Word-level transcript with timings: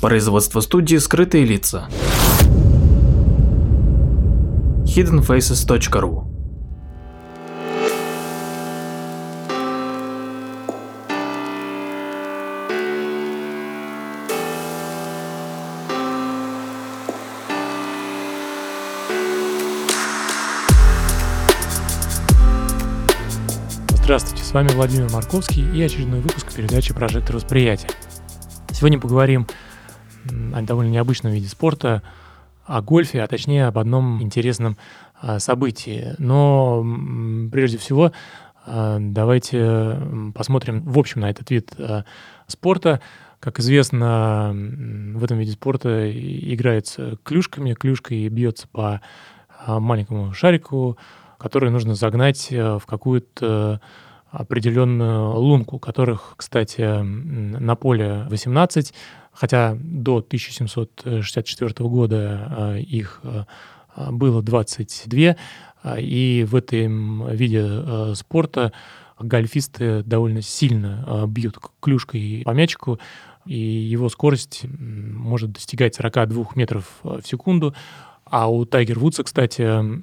Производство 0.00 0.60
студии 0.60 0.96
«Скрытые 0.96 1.44
лица». 1.44 1.88
hiddenfaces.ru 4.84 6.24
Здравствуйте, 23.90 24.44
с 24.44 24.52
вами 24.52 24.68
Владимир 24.68 25.10
Марковский 25.10 25.68
и 25.76 25.82
очередной 25.82 26.20
выпуск 26.20 26.52
передачи 26.54 26.94
«Прожектор 26.94 27.34
восприятия». 27.34 27.88
Сегодня 28.70 29.00
поговорим 29.00 29.48
о 30.54 30.62
довольно 30.62 30.90
необычном 30.90 31.32
виде 31.32 31.48
спорта, 31.48 32.02
о 32.68 32.82
гольфе, 32.82 33.22
а 33.22 33.26
точнее 33.26 33.66
об 33.66 33.78
одном 33.78 34.22
интересном 34.22 34.76
а, 35.20 35.38
событии. 35.38 36.14
Но 36.18 36.84
прежде 37.50 37.78
всего 37.78 38.12
а, 38.66 38.98
давайте 39.00 39.98
посмотрим 40.34 40.82
в 40.82 40.98
общем 40.98 41.22
на 41.22 41.30
этот 41.30 41.50
вид 41.50 41.72
а, 41.78 42.04
спорта. 42.46 43.00
Как 43.40 43.60
известно, 43.60 44.50
в 44.52 45.22
этом 45.22 45.38
виде 45.38 45.52
спорта 45.52 46.10
играется 46.12 47.18
клюшками, 47.22 47.72
клюшкой 47.72 48.28
бьется 48.28 48.66
по 48.66 49.00
маленькому 49.64 50.34
шарику, 50.34 50.98
который 51.38 51.70
нужно 51.70 51.94
загнать 51.94 52.48
в 52.50 52.82
какую-то 52.84 53.80
определенную 54.30 55.36
лунку, 55.36 55.78
которых, 55.78 56.34
кстати, 56.36 57.00
на 57.00 57.76
поле 57.76 58.26
18, 58.28 58.92
хотя 59.38 59.76
до 59.80 60.16
1764 60.16 61.88
года 61.88 62.48
а, 62.50 62.76
их 62.76 63.20
а, 63.22 63.46
было 64.10 64.42
22, 64.42 65.36
а, 65.82 66.00
и 66.00 66.42
в 66.42 66.56
этом 66.56 67.28
виде 67.30 68.14
спорта 68.16 68.72
гольфисты 69.20 70.02
довольно 70.02 70.42
сильно 70.42 71.24
бьют 71.28 71.58
клюшкой 71.80 72.42
по 72.44 72.50
мячику, 72.50 72.98
и 73.46 73.58
его 73.58 74.08
скорость 74.08 74.64
может 74.64 75.52
достигать 75.52 75.94
42 75.94 76.46
метров 76.56 76.84
в 77.02 77.22
секунду. 77.24 77.74
А 78.24 78.50
у 78.50 78.64
Тайгер 78.64 78.98
Вудса, 78.98 79.24
кстати, 79.24 80.02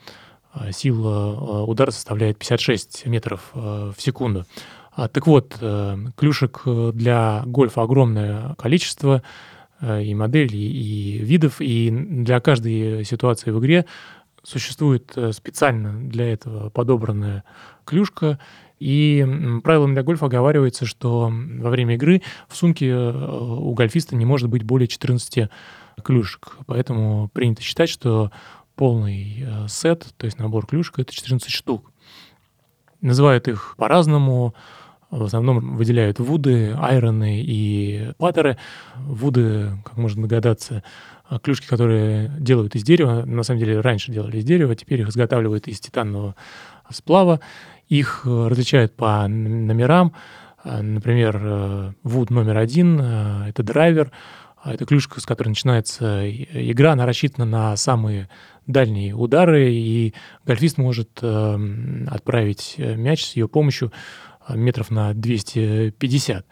сила 0.71 1.63
удара 1.63 1.91
составляет 1.91 2.39
56 2.39 3.05
метров 3.05 3.51
в 3.53 3.95
секунду. 3.97 4.45
А, 4.95 5.07
так 5.07 5.27
вот, 5.27 5.57
клюшек 6.15 6.61
для 6.93 7.43
гольфа 7.45 7.81
огромное 7.81 8.55
количество, 8.55 9.21
и 9.81 10.15
моделей, 10.15 10.71
и 10.71 11.17
видов, 11.17 11.59
и 11.59 11.91
для 11.91 12.39
каждой 12.39 13.03
ситуации 13.03 13.51
в 13.51 13.59
игре 13.59 13.85
существует 14.41 15.13
специально 15.33 15.91
для 16.09 16.31
этого 16.31 16.69
подобранная 16.69 17.43
клюшка, 17.83 18.39
и 18.79 19.25
правилами 19.63 19.93
для 19.93 20.03
гольфа 20.03 20.27
оговаривается, 20.27 20.85
что 20.85 21.31
во 21.31 21.69
время 21.69 21.95
игры 21.95 22.21
в 22.47 22.55
сумке 22.55 22.95
у 22.95 23.73
гольфиста 23.73 24.15
не 24.15 24.25
может 24.25 24.49
быть 24.49 24.63
более 24.63 24.87
14 24.87 25.49
клюшек. 26.03 26.57
Поэтому 26.65 27.29
принято 27.33 27.61
считать, 27.61 27.89
что 27.89 28.31
полный 28.75 29.43
э, 29.45 29.67
сет, 29.67 30.07
то 30.17 30.25
есть 30.25 30.39
набор 30.39 30.65
клюшек, 30.65 30.99
это 30.99 31.13
14 31.13 31.49
штук. 31.49 31.91
Называют 33.01 33.47
их 33.47 33.75
по-разному. 33.77 34.53
В 35.11 35.23
основном 35.23 35.77
выделяют 35.77 36.19
вуды, 36.19 36.73
айроны 36.77 37.41
и 37.41 38.11
паттеры. 38.17 38.57
Вуды, 38.97 39.71
как 39.83 39.97
можно 39.97 40.23
догадаться, 40.23 40.83
э, 41.29 41.39
клюшки, 41.41 41.67
которые 41.67 42.31
делают 42.39 42.75
из 42.75 42.83
дерева, 42.83 43.23
на 43.25 43.43
самом 43.43 43.59
деле 43.59 43.81
раньше 43.81 44.11
делали 44.11 44.37
из 44.37 44.43
дерева, 44.43 44.75
теперь 44.75 45.01
их 45.01 45.09
изготавливают 45.09 45.67
из 45.67 45.79
титанового 45.79 46.35
сплава. 46.89 47.39
Их 47.87 48.23
э, 48.25 48.47
различают 48.47 48.95
по 48.95 49.27
номерам. 49.27 50.13
Например, 50.63 51.93
вуд 52.01 52.31
номер 52.31 52.57
один— 52.57 52.99
это 53.47 53.61
драйвер, 53.61 54.11
а 54.65 54.73
это 54.73 54.83
клюшка, 54.85 55.21
с 55.21 55.25
которой 55.27 55.49
начинается 55.49 56.27
игра, 56.27 56.93
она 56.93 57.05
рассчитана 57.05 57.45
на 57.45 57.77
самые 57.77 58.29
дальние 58.65 59.13
удары, 59.13 59.71
и 59.71 60.15
гольфист 60.43 60.79
может 60.79 61.19
эм, 61.21 62.07
отправить 62.09 62.73
э, 62.77 62.95
мяч 62.95 63.25
с 63.25 63.35
ее 63.35 63.47
помощью 63.47 63.89
э, 63.89 63.91
метров 64.49 64.91
на 64.91 65.13
250. 65.13 66.45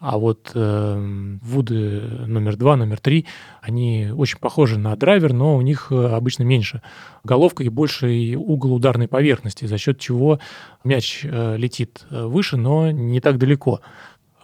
А 0.00 0.18
вот 0.18 0.50
э, 0.54 1.36
вуды 1.40 2.02
номер 2.26 2.56
два, 2.56 2.76
номер 2.76 3.00
три, 3.00 3.24
они 3.62 4.10
очень 4.14 4.38
похожи 4.38 4.78
на 4.78 4.94
драйвер, 4.96 5.32
но 5.32 5.56
у 5.56 5.62
них 5.62 5.86
э, 5.90 6.08
обычно 6.08 6.42
меньше 6.42 6.82
головка 7.22 7.64
и 7.64 7.70
больше 7.70 8.34
угол 8.36 8.74
ударной 8.74 9.08
поверхности, 9.08 9.64
за 9.64 9.78
счет 9.78 9.98
чего 9.98 10.40
мяч 10.82 11.20
э, 11.24 11.56
летит 11.56 12.04
выше, 12.10 12.58
но 12.58 12.90
не 12.90 13.20
так 13.20 13.38
далеко. 13.38 13.80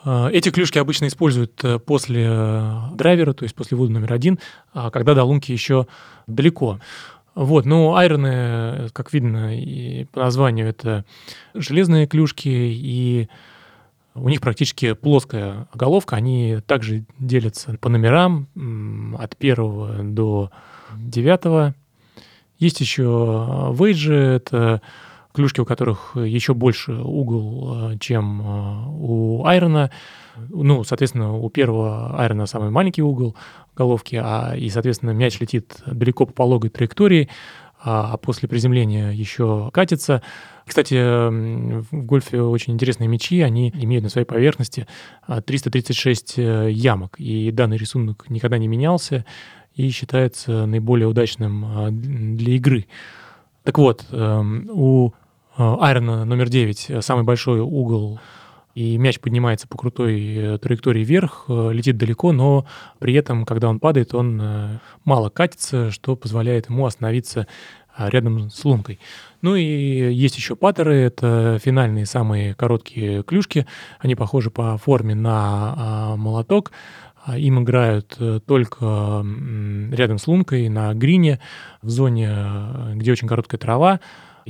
Э, 0.05 0.29
эти 0.33 0.51
клюшки 0.51 0.79
обычно 0.79 1.07
используют 1.07 1.63
э, 1.65 1.79
после 1.79 2.27
э, 2.29 2.81
драйвера, 2.95 3.33
то 3.33 3.45
есть 3.45 3.55
после 3.55 3.77
вуда 3.77 3.93
номер 3.93 4.13
один, 4.13 4.39
а 4.73 4.91
когда 4.91 5.15
до 5.15 5.25
лунки 5.25 5.53
еще 5.53 5.87
далеко. 6.27 6.81
Вот, 7.35 7.65
ну, 7.65 7.95
айроны, 7.95 8.89
как 8.93 9.13
видно 9.13 9.57
и 9.57 10.05
по 10.07 10.21
названию, 10.21 10.69
это 10.69 11.05
железные 11.55 12.07
клюшки, 12.07 12.49
и 12.49 13.29
у 14.15 14.29
них 14.29 14.41
практически 14.41 14.95
плоская 14.95 15.69
головка. 15.73 16.17
Они 16.17 16.59
также 16.67 17.05
делятся 17.19 17.79
по 17.81 17.89
номерам 17.89 18.49
от 19.19 19.37
первого 19.37 20.03
до 20.03 20.51
девятого. 20.97 21.75
Есть 22.59 22.81
еще 22.81 23.73
вейджи, 23.79 24.15
это 24.15 24.83
клюшки, 25.33 25.61
у 25.61 25.65
которых 25.65 26.17
еще 26.17 26.55
больше 26.55 26.93
угол, 26.93 27.93
э, 27.93 27.99
чем 27.99 28.41
э, 28.41 28.85
у 28.89 29.45
айрона. 29.45 29.91
Ну, 30.49 30.85
соответственно, 30.85 31.37
у 31.37 31.49
первого 31.51 32.19
айрона 32.19 32.47
самый 32.47 32.71
маленький 32.71 33.03
угол 33.03 33.37
головки, 33.77 34.19
а, 34.23 34.55
и, 34.57 34.69
соответственно, 34.71 35.11
мяч 35.11 35.39
летит 35.41 35.77
далеко 35.87 36.27
по 36.27 36.33
пологой 36.33 36.71
траектории, 36.71 37.29
а, 37.83 38.13
а 38.13 38.17
после 38.17 38.49
приземления 38.49 39.11
еще 39.11 39.71
катится. 39.73 40.23
Кстати, 40.67 40.95
в 40.95 41.87
гольфе 41.93 42.43
очень 42.43 42.75
интересные 42.75 43.09
мячи, 43.09 43.41
они 43.41 43.71
имеют 43.71 44.05
на 44.05 44.11
своей 44.11 44.27
поверхности 44.27 44.87
336 45.27 46.39
э, 46.39 46.69
ямок, 46.71 47.19
и 47.19 47.51
данный 47.51 47.77
рисунок 47.77 48.27
никогда 48.29 48.59
не 48.59 48.69
менялся 48.69 49.25
и 49.75 49.91
считается 49.91 50.67
наиболее 50.67 51.07
удачным 51.07 52.37
для 52.37 52.55
игры. 52.55 52.87
Так 53.63 53.79
вот, 53.79 54.07
эм, 54.11 54.69
у 54.73 55.13
Айрона 55.61 56.25
номер 56.25 56.49
9 56.49 56.87
э, 56.89 57.03
самый 57.03 57.25
большой 57.25 57.61
угол. 57.61 58.19
И 58.75 58.97
мяч 58.97 59.21
поднимается 59.21 59.69
по 59.69 59.77
крутой 59.77 60.35
э, 60.35 60.59
траектории 60.59 61.05
вверх, 61.05 61.45
э, 61.49 61.71
летит 61.73 61.99
далеко, 61.99 62.33
но 62.33 62.67
при 62.99 63.13
этом, 63.15 63.45
когда 63.45 63.69
он 63.69 63.79
падает, 63.79 64.15
он 64.15 64.81
мало 65.05 65.29
катится, 65.29 65.91
что 65.91 66.17
позволяет 66.17 66.71
ему 66.71 66.87
остановиться 66.87 67.47
рядом 67.99 68.49
с 68.49 68.65
лункой. 68.65 68.99
Ну 69.43 69.55
и 69.57 69.63
есть 69.63 70.37
еще 70.37 70.57
паттеры, 70.57 70.95
это 70.95 71.59
финальные 71.63 72.07
самые 72.07 72.55
короткие 72.55 73.23
клюшки, 73.23 73.67
они 73.99 74.15
похожи 74.15 74.51
по 74.51 74.79
форме 74.79 75.15
на 75.15 75.75
а, 75.77 76.17
молоток, 76.17 76.73
а, 77.23 77.37
им 77.37 77.63
играют 77.63 78.17
только 78.47 79.27
рядом 79.91 80.19
с 80.19 80.27
лункой, 80.27 80.71
на 80.71 80.95
грине, 80.95 81.41
в 81.83 81.91
зоне, 81.91 82.31
где 82.95 83.13
очень 83.13 83.29
короткая 83.29 83.59
трава, 83.59 84.01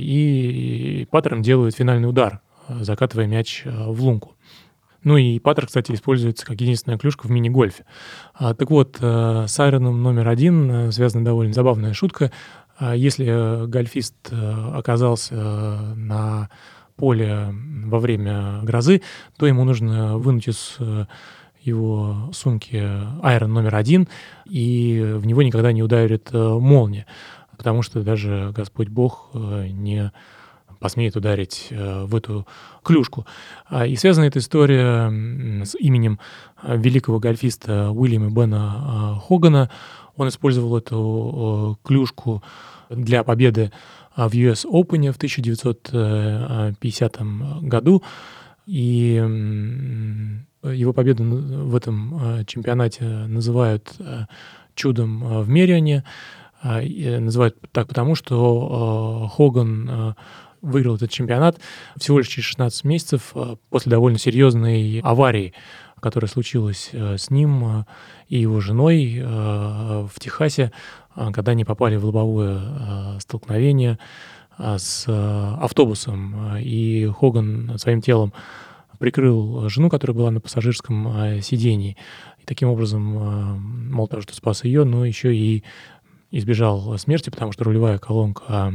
и 0.01 1.05
Паттерн 1.11 1.41
делает 1.41 1.75
финальный 1.75 2.09
удар, 2.09 2.41
э, 2.67 2.83
закатывая 2.83 3.27
мяч 3.27 3.63
э, 3.65 3.69
в 3.69 4.01
лунку. 4.01 4.35
Ну 5.03 5.17
и 5.17 5.39
паттер, 5.39 5.65
кстати, 5.65 5.93
используется 5.93 6.45
как 6.45 6.61
единственная 6.61 6.99
клюшка 6.99 7.25
в 7.25 7.31
мини-гольфе. 7.31 7.85
А, 8.35 8.53
так 8.53 8.69
вот, 8.69 8.97
э, 9.01 9.45
с 9.47 9.59
айроном 9.59 10.03
номер 10.03 10.27
один 10.27 10.91
связана 10.91 11.25
довольно 11.25 11.53
забавная 11.53 11.93
шутка. 11.93 12.31
А, 12.77 12.95
если 12.95 13.65
гольфист 13.65 14.15
оказался 14.31 15.33
на 15.95 16.49
поле 16.97 17.47
во 17.85 17.99
время 17.99 18.59
грозы, 18.61 19.01
то 19.37 19.47
ему 19.47 19.63
нужно 19.63 20.19
вынуть 20.19 20.47
из 20.47 20.77
его 21.61 22.29
сумки 22.33 22.83
айрон 23.23 23.53
номер 23.53 23.75
один, 23.75 24.07
и 24.45 25.15
в 25.15 25.25
него 25.25 25.41
никогда 25.41 25.71
не 25.71 25.81
ударит 25.81 26.31
молния 26.31 27.07
потому 27.61 27.83
что 27.83 28.01
даже 28.01 28.51
Господь 28.55 28.89
Бог 28.89 29.29
э, 29.35 29.67
не 29.67 30.11
посмеет 30.79 31.15
ударить 31.15 31.67
э, 31.69 32.05
в 32.05 32.15
эту 32.15 32.47
клюшку. 32.81 33.27
А, 33.67 33.85
и 33.85 33.95
связана 33.95 34.25
эта 34.25 34.39
история 34.39 35.11
с 35.63 35.75
именем 35.75 36.17
э, 36.63 36.75
великого 36.75 37.19
гольфиста 37.19 37.91
Уильяма 37.91 38.31
Бена 38.31 39.21
Хогана. 39.27 39.69
Он 40.15 40.29
использовал 40.29 40.75
эту 40.75 41.77
клюшку 41.83 42.41
для 42.89 43.23
победы 43.23 43.71
в 44.17 44.31
US 44.31 44.65
Open 44.65 45.11
в 45.11 45.17
1950 45.17 47.21
году. 47.61 48.01
И 48.65 49.23
Его 50.63 50.93
победу 50.93 51.23
в 51.23 51.75
этом 51.75 52.43
чемпионате 52.47 53.03
называют 53.03 53.93
чудом 54.73 55.43
в 55.43 55.47
Мериане. 55.47 56.03
Называют 56.63 57.57
так 57.71 57.87
потому, 57.87 58.15
что 58.15 59.29
Хоган 59.35 60.15
выиграл 60.61 60.95
этот 60.95 61.09
чемпионат 61.09 61.59
всего 61.97 62.19
лишь 62.19 62.27
через 62.27 62.45
16 62.45 62.83
месяцев 62.83 63.33
после 63.69 63.89
довольно 63.89 64.19
серьезной 64.19 65.01
аварии, 65.03 65.53
которая 65.99 66.29
случилась 66.29 66.91
с 66.93 67.29
ним 67.31 67.85
и 68.27 68.37
его 68.37 68.59
женой 68.59 69.21
в 69.23 70.11
Техасе, 70.19 70.71
когда 71.15 71.53
они 71.53 71.65
попали 71.65 71.95
в 71.95 72.05
лобовое 72.05 73.19
столкновение 73.19 73.97
с 74.59 75.05
автобусом. 75.07 76.57
И 76.59 77.09
Хоган 77.19 77.77
своим 77.79 78.01
телом 78.01 78.33
прикрыл 79.01 79.67
жену, 79.67 79.89
которая 79.89 80.15
была 80.15 80.31
на 80.31 80.39
пассажирском 80.39 81.07
а, 81.07 81.41
сидении. 81.41 81.97
И 82.37 82.45
таким 82.45 82.69
образом, 82.69 83.17
а, 83.17 83.57
мало 83.57 84.07
того, 84.07 84.21
что 84.21 84.35
спас 84.35 84.63
ее, 84.63 84.83
но 84.83 85.03
еще 85.03 85.35
и 85.35 85.63
избежал 86.31 86.97
смерти, 86.97 87.29
потому 87.29 87.51
что 87.51 87.63
рулевая 87.63 87.97
колонка 87.97 88.73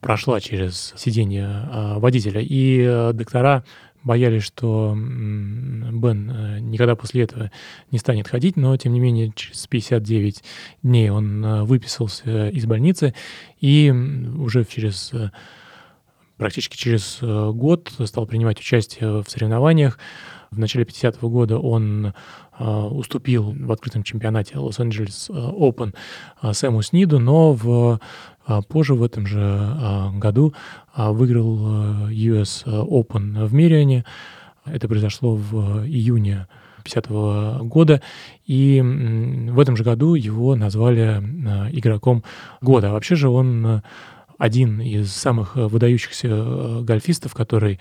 прошла 0.00 0.40
через 0.40 0.94
сиденье 0.96 1.46
а, 1.46 1.98
водителя. 1.98 2.40
И 2.40 3.12
доктора 3.12 3.64
боялись, 4.06 4.44
что 4.44 4.94
Бен 4.96 6.30
э, 6.30 6.58
никогда 6.60 6.94
после 6.94 7.24
этого 7.24 7.50
не 7.90 7.98
станет 7.98 8.28
ходить, 8.28 8.56
но, 8.56 8.76
тем 8.76 8.92
не 8.92 9.00
менее, 9.00 9.32
через 9.34 9.66
59 9.66 10.44
дней 10.84 11.10
он 11.10 11.64
выписался 11.64 12.48
из 12.50 12.66
больницы, 12.66 13.14
и 13.60 13.90
уже 13.90 14.64
через 14.64 15.12
э, 15.12 15.30
практически 16.36 16.76
через 16.76 17.18
э, 17.22 17.50
год 17.52 17.92
стал 18.04 18.26
принимать 18.26 18.60
участие 18.60 19.22
в 19.22 19.28
соревнованиях. 19.28 19.98
В 20.50 20.58
начале 20.58 20.84
50-го 20.84 21.28
года 21.28 21.58
он 21.58 22.14
э, 22.58 22.64
уступил 22.64 23.54
в 23.58 23.72
открытом 23.72 24.02
чемпионате 24.02 24.58
Лос-Анджелес 24.58 25.30
э, 25.30 25.32
Open 25.32 25.94
Сэму 26.52 26.82
Сниду, 26.82 27.18
но 27.18 27.52
в, 27.52 28.00
позже 28.68 28.94
в 28.94 29.02
этом 29.02 29.26
же 29.26 30.12
году 30.14 30.54
выиграл 30.96 32.08
US 32.08 32.64
Open 32.64 33.44
в 33.44 33.54
Мириане. 33.54 34.04
Это 34.64 34.88
произошло 34.88 35.34
в 35.34 35.84
июне 35.84 36.46
50 36.84 37.08
года, 37.66 38.00
и 38.44 38.80
в 38.80 39.58
этом 39.58 39.76
же 39.76 39.82
году 39.82 40.14
его 40.14 40.54
назвали 40.54 41.18
игроком 41.72 42.22
года. 42.60 42.90
А 42.90 42.92
вообще 42.92 43.16
же 43.16 43.28
он 43.28 43.82
один 44.38 44.80
из 44.80 45.12
самых 45.12 45.56
э, 45.56 45.66
выдающихся 45.66 46.28
э, 46.28 46.80
гольфистов, 46.82 47.34
который 47.34 47.80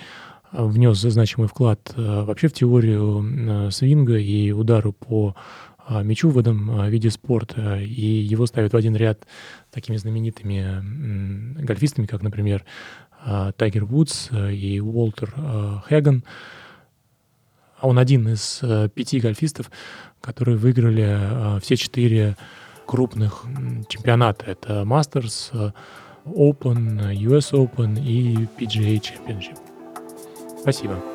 э, 0.52 0.64
внес 0.64 0.98
значимый 0.98 1.48
вклад 1.48 1.94
вообще 1.96 2.48
в 2.48 2.54
теорию 2.54 3.72
свинга 3.72 4.18
и 4.18 4.52
удару 4.52 4.94
по 4.94 5.36
мячу 5.88 6.30
в 6.32 6.40
этом 6.40 6.90
виде 6.90 7.12
спорта, 7.12 7.78
и 7.80 8.02
его 8.02 8.48
ставят 8.48 8.74
в 8.74 8.76
один 8.76 8.96
ряд 8.96 9.28
такими 9.72 9.98
знаменитыми 9.98 11.62
гольфистами, 11.62 12.08
как, 12.08 12.24
например, 12.24 12.66
Тайгер 13.56 13.86
Вудс 13.86 14.32
и 14.32 14.80
Уолтер 14.80 15.32
Хэган. 15.86 16.24
Он 17.82 18.00
один 18.00 18.30
из 18.30 18.64
пяти 18.96 19.20
гольфистов, 19.20 19.70
которые 20.22 20.58
выиграли 20.58 21.60
все 21.60 21.76
четыре 21.76 22.36
крупных 22.88 23.44
чемпионата. 23.88 24.46
Это 24.48 24.86
Мастерс, 24.86 25.52
Open, 26.26 27.00
US 27.30 27.54
Open 27.54 27.98
и 28.04 28.48
PGA 28.58 29.00
Championship. 29.00 29.58
Спасибо. 30.62 31.15